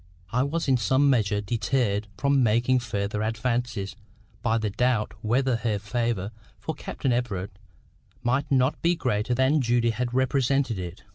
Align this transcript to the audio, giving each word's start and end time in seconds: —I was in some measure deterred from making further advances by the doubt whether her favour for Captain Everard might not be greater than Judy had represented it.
—I 0.31 0.41
was 0.41 0.67
in 0.67 0.77
some 0.77 1.11
measure 1.11 1.41
deterred 1.41 2.07
from 2.17 2.41
making 2.41 2.79
further 2.79 3.21
advances 3.21 3.95
by 4.41 4.57
the 4.57 4.71
doubt 4.71 5.13
whether 5.21 5.57
her 5.57 5.77
favour 5.77 6.31
for 6.57 6.73
Captain 6.73 7.13
Everard 7.13 7.51
might 8.23 8.51
not 8.51 8.81
be 8.81 8.95
greater 8.95 9.35
than 9.35 9.61
Judy 9.61 9.91
had 9.91 10.11
represented 10.11 10.79
it. 10.79 11.03